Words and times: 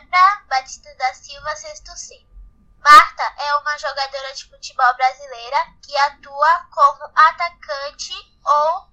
Alexandra 0.00 0.44
Batista 0.48 0.94
da 0.94 1.12
Silva, 1.12 1.54
sexto 1.56 1.94
C. 1.94 2.26
Marta 2.78 3.22
é 3.36 3.54
uma 3.56 3.76
jogadora 3.76 4.32
de 4.32 4.48
futebol 4.48 4.94
brasileira 4.96 5.74
que 5.82 5.94
atua 5.98 6.66
como 6.70 7.04
atacante 7.14 8.14
ou 8.42 8.88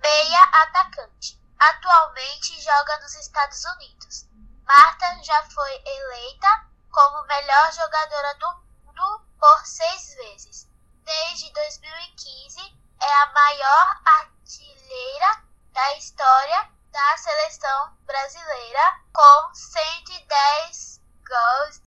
meia 0.00 0.42
atacante. 0.62 1.42
Atualmente 1.58 2.60
joga 2.60 3.00
nos 3.00 3.16
Estados 3.16 3.64
Unidos. 3.64 4.28
Marta 4.64 5.24
já 5.24 5.42
foi 5.50 5.82
eleita 5.84 6.66
como 6.92 7.26
melhor 7.26 7.72
jogadora 7.72 8.34
do 8.36 8.62
mundo 8.84 9.26
por 9.40 9.66
seis 9.66 10.14
vezes. 10.14 10.68
Desde 11.04 11.52
2015 11.52 12.60
é 13.00 13.14
a 13.22 13.32
maior 13.32 14.00
artilheira 14.04 15.42
da 15.72 15.96
história 15.96 16.70
da 16.92 17.16
seleção 17.16 17.97
brasileira 18.18 18.80
com 19.14 19.54
110 19.54 21.00
gols. 21.24 21.82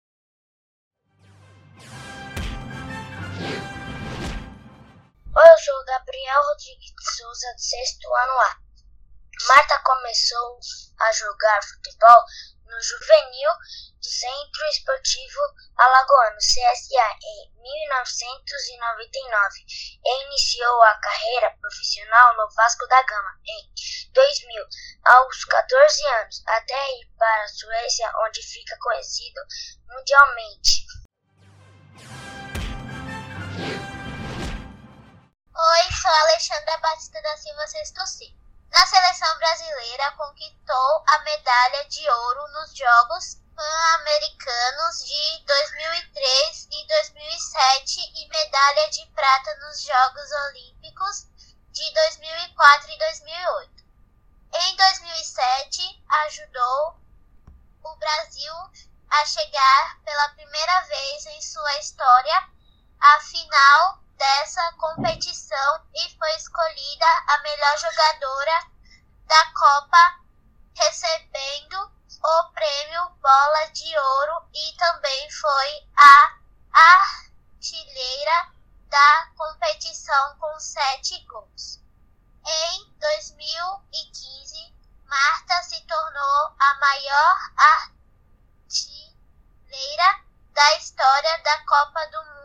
Oi, 5.36 5.50
eu 5.50 5.58
sou 5.60 5.86
Gabriel 5.86 6.42
Rodrigues 6.44 6.94
de 6.94 7.16
Souza, 7.18 7.54
do 7.54 7.62
sexto 7.62 8.08
ano 8.16 8.40
A. 8.40 8.71
Marta 9.48 9.80
começou 9.80 10.60
a 11.00 11.12
jogar 11.14 11.64
futebol 11.64 12.24
no 12.66 12.80
juvenil 12.82 13.50
do 14.00 14.10
Centro 14.10 14.68
Esportivo 14.70 15.40
Alagoano, 15.78 16.38
CSA, 16.38 17.18
em 17.24 17.52
1999 17.62 19.66
e 20.06 20.24
iniciou 20.26 20.84
a 20.84 20.96
carreira 20.96 21.58
profissional 21.60 22.38
no 22.38 22.50
Vasco 22.52 22.88
da 22.88 23.02
Gama 23.04 23.40
em 23.46 23.70
2000, 24.14 24.66
aos 25.06 25.46
14 25.46 26.06
anos, 26.08 26.44
até 26.48 27.00
ir 27.00 27.08
para 27.18 27.44
a 27.44 27.48
Suécia, 27.48 28.12
onde 28.26 28.42
fica 28.44 28.78
conhecido 28.80 29.42
mundialmente. 29.88 30.86
Oi, 35.54 35.92
sou 36.02 36.12
Alexandra 36.12 36.78
Batista 36.78 37.22
da 37.22 37.38
Silva 37.38 37.68
Sexto. 37.68 38.41
Na 38.72 38.88
seleção 38.88 39.38
brasileira, 39.38 40.12
conquistou 40.14 41.04
a 41.06 41.20
medalha 41.20 41.86
de 41.90 42.10
ouro 42.10 42.48
nos 42.54 42.74
Jogos 42.74 43.36
Pan-Americanos 43.54 45.06
de 45.06 45.44
2003 45.46 46.68
e 46.72 46.88
2007 46.88 48.00
e 48.16 48.30
medalha 48.30 48.90
de 48.90 49.06
prata 49.08 49.56
nos 49.58 49.82
Jogos 49.82 50.32
Olímpicos 50.48 51.28
de 51.72 51.94
2004 51.94 52.92
e 52.92 52.98
2008. 52.98 53.84
Em 54.54 54.76
2007, 54.78 56.06
ajudou 56.26 56.96
o 57.84 57.96
Brasil 57.98 58.54
a 59.10 59.26
chegar 59.26 60.02
pela 60.06 60.30
primeira 60.30 60.82
vez 60.82 61.26
em 61.26 61.42
sua 61.42 61.78
história 61.80 62.50
à 63.02 63.20
final 63.20 64.01
dessa 64.22 64.74
competição 64.74 65.84
e 65.96 66.16
foi 66.16 66.30
escolhida 66.36 67.08
a 67.28 67.40
melhor 67.40 67.76
jogadora 67.80 68.68
da 69.26 69.46
Copa, 69.52 70.20
recebendo 70.76 71.92
o 72.24 72.44
prêmio 72.54 73.10
Bola 73.20 73.66
de 73.74 73.98
Ouro 73.98 74.48
e 74.54 74.78
também 74.78 75.32
foi 75.32 75.88
a 75.98 76.38
artilheira 76.72 78.52
da 78.90 79.32
competição 79.36 80.38
com 80.38 80.60
sete 80.60 81.20
gols. 81.26 81.82
Em 82.46 82.94
2015, 83.00 84.72
Marta 85.06 85.64
se 85.64 85.82
tornou 85.88 86.56
a 86.60 86.76
maior 86.80 87.38
artilheira 88.68 90.22
da 90.54 90.78
história 90.78 91.40
da 91.40 91.66
Copa 91.66 92.06
do 92.12 92.24
Mundo 92.24 92.42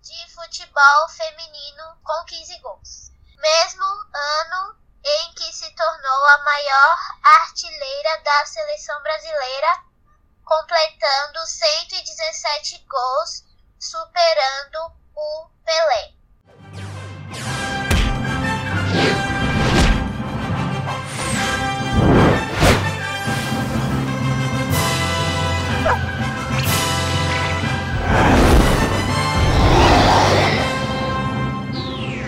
de 0.00 0.28
futebol 0.60 1.08
feminino 1.08 1.96
com 2.04 2.24
15 2.26 2.58
gols. 2.58 3.10
Mesmo 3.38 3.82
ano 3.82 4.76
em 5.02 5.32
que 5.32 5.50
se 5.54 5.70
tornou 5.74 6.26
a 6.26 6.38
maior 6.44 6.98
artilheira 7.22 8.22
da 8.22 8.44
seleção 8.44 9.02
brasileira, 9.02 9.84
completando 10.44 11.46
117 11.46 12.78
gols, 12.86 13.44
superando. 13.78 14.99